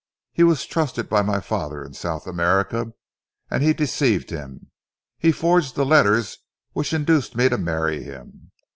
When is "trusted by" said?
0.65-1.21